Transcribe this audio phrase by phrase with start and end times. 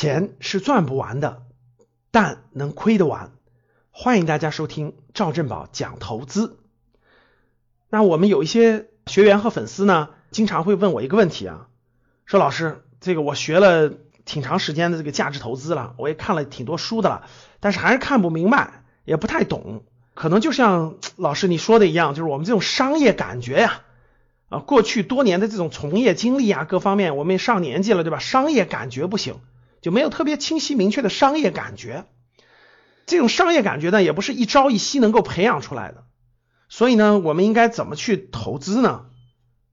[0.00, 1.42] 钱是赚不完的，
[2.12, 3.32] 但能亏得完。
[3.90, 6.56] 欢迎大家收听赵振宝讲投资。
[7.90, 11.66] 那我们有一些学员和粉丝呢，经常会问我一个问题啊，
[12.26, 13.92] 说老师，这个我学了
[14.24, 17.26] 挺长时间的这个价值投资了，我也看了挺多书的了，
[17.58, 19.82] 但是还是看不明白，也不太懂。
[20.14, 23.80] 可能就像老师你说的一样，就是我们这种商业感觉呀。
[24.48, 28.20] 啊，过去多年的这种从业经历啊，各方面我们也上年纪了，对吧？
[28.20, 29.40] 商业感觉不行，
[29.80, 32.04] 就没有特别清晰明确的商业感觉。
[33.06, 36.04] 这种商业感觉呢，也不是一朝一夕能够培养出来的。
[36.68, 39.06] 所以呢，我们应该怎么去投资呢？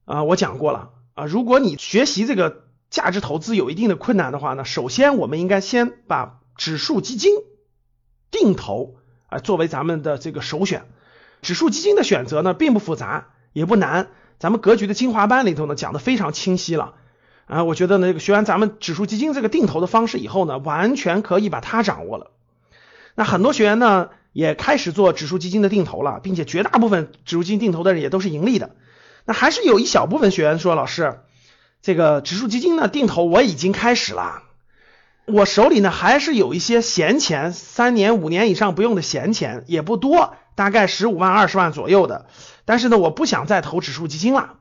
[0.05, 7.33] 啊，我讲过了啊，如果你学习这个价值投资有一定的困难的话呢，首先我们应该先把指数基金
[8.31, 8.95] 定投
[9.27, 10.85] 啊作为咱们的这个首选。
[11.41, 14.07] 指数基金的选择呢，并不复杂，也不难。
[14.39, 16.95] 咱们格局的精华班里头呢，讲的非常清晰了
[17.45, 17.63] 啊！
[17.63, 22.31] 我觉得呢，这个学完咱们指数基金这个定投的方式以后呢，完全可以把它掌握了。
[23.13, 28.71] 那很多学员呢，也开始做指数基金的定投了，并且绝大部分指数基金定投的人也都是盈利的。
[29.25, 31.19] 那还是有一小部分学员说，老师，
[31.81, 34.41] 这个指数基金呢定投我已经开始了，
[35.25, 42.25] 我手里呢还是有一些闲钱，三年五年以上不用的闲钱也不多，大概十五万二十万左右的。
[42.65, 44.55] 但是呢，我不想再投指数基金了。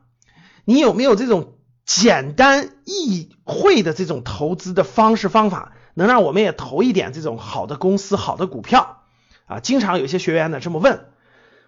[0.63, 1.54] 你有没有这种
[1.85, 9.03] 简单易会的这种投资的方式方法，能让我们也投一点这种好的公司、好的股票
[9.45, 9.59] 啊？
[9.59, 11.05] 经常有些学员呢这么问，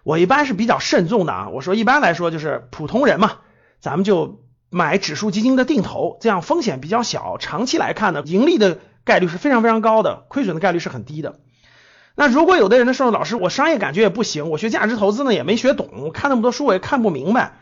[0.02, 1.48] 我一般是比较慎重的啊。
[1.50, 3.38] 我说一般来说就是普通人嘛，
[3.80, 11.38] 咱们就买指数基金的定投，这样风险比较小，长期来看呢，盈利的概率是非常非常高的，亏损的概率是很低的。
[12.16, 17.60] 那如果有的人呢说老师，我商业感觉也不行，我学价值投资呢也没学懂，我看那么多书我也看不明白，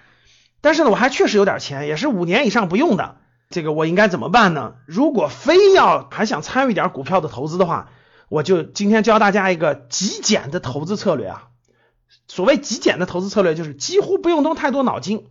[0.67, 3.19] 但是呢我还确实有点钱，也是五年以上不用的，
[3.51, 4.75] 这个我应该怎么办呢？
[4.85, 7.91] 如果非要还想参与点股票的投资的话，
[8.29, 11.51] 我就今天教大家一个极简的投资策略啊。
[12.27, 15.29] 所谓极简的投资策略，就是几乎不用动太多脑筋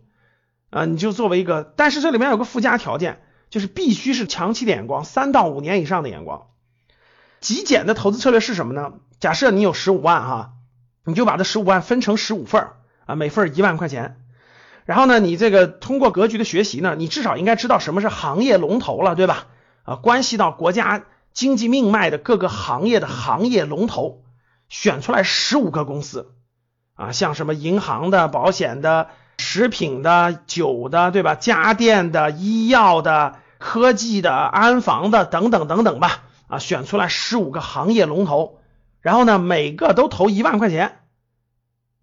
[0.70, 3.20] 啊，你就作为一个，但是这里面有个附加条件，
[3.50, 6.46] 就是必须是长期的眼光，三到五年以上的眼光。
[7.40, 8.94] 极简的投资策略是什么呢？
[9.20, 10.52] 假设你有十五万哈，
[11.04, 14.22] 你就把这十五万分成十五份儿啊，每份一万块钱。
[14.86, 19.48] 然后呢，你这个通过格局的学习呢，你至少应该知道什么是行业龙头了，对吧？
[19.82, 24.22] 啊，关系到国家经济命脉的各个行业的行业龙头，
[24.68, 26.34] 选出来十五个公司
[26.94, 29.08] 啊，像什么银行的、保险的、
[29.38, 31.34] 食品的、酒的，对吧？
[31.34, 38.60] 家电的、医药的、科技的、安防的等等等等吧，啊，选出来十五个行业龙头。
[39.00, 41.00] 然后呢，每个都投一万块钱，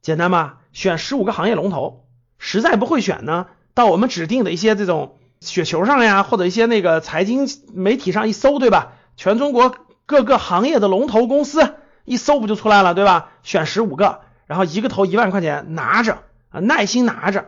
[0.01, 0.59] 简单吧？
[0.73, 2.02] 选十五个行业龙头，
[2.45, 8.95] 实在不会选呢，到我们指定的一些这种雪球上呀，或者一些那个财经媒体上一搜，对吧？
[9.15, 9.73] 全中国
[10.05, 13.29] 各个行业的龙头公司一搜不就出来了，对吧？
[13.43, 17.45] 选十五个，然后一个投一万块钱，拿着啊，耐心拿着。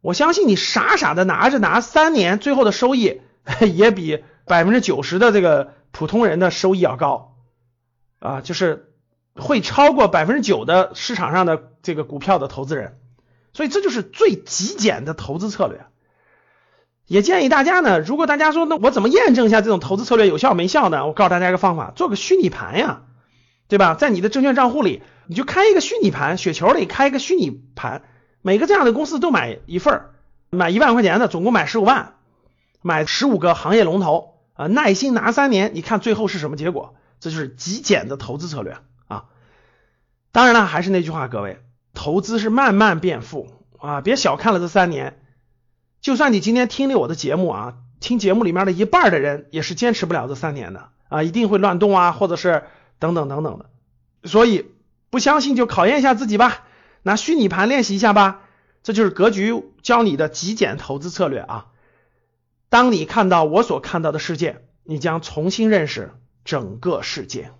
[0.00, 3.20] 我相信你傻傻的拿着拿三年，最后的收益
[3.74, 7.36] 也比百分之九十的这个普通人的收益要高
[8.20, 8.86] 啊，就是。
[9.36, 12.98] 会超过百分之九的市场上的这个股票的投资人，
[13.52, 15.86] 所以这就是最极简的投资策略。
[17.06, 21.06] 也建议大家呢，如果大家说那我怎么验证一下这种投资策略有效没效呢？
[21.06, 23.02] 我告诉大家一个方法，做个虚拟盘呀，
[23.66, 23.94] 对吧？
[23.94, 28.02] 在你的证券账户里，你就开一个虚拟盘，雪球里开一个虚拟盘，
[28.42, 30.02] 每个这样的公司都买一份
[30.50, 32.14] 买一万块钱的，总共买十五万，
[32.80, 36.94] 买十五个行业龙头啊，耐心拿三年，你看最后是什么结果？
[37.18, 38.78] 这就是极简的投资策略
[39.08, 39.24] 啊。
[40.30, 41.60] 当然了，还是那句话，各位，
[42.02, 45.20] 投资是慢慢变富啊，别小看了这三年。
[46.00, 52.64] 就算你今天听了我的节目啊，听节目里面的一半的人也是坚持不了这三年的啊，一定会乱动啊，或者是
[52.98, 53.66] 等等等等的。
[54.24, 54.70] 所以
[55.10, 56.64] 不相信就考验一下自己吧，
[57.02, 58.44] 拿虚拟盘练习一下吧。
[58.82, 61.66] 这就是格局教你的极简投资策略啊。
[62.70, 66.14] 当你看到我所看到的世界，你将重新认识
[66.46, 67.50] 整个世界。